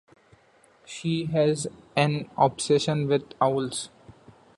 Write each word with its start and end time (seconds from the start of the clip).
She 0.83 1.25
has 1.25 1.67
an 1.95 2.27
obsession 2.35 3.05
with 3.07 3.33
owls. 3.39 3.89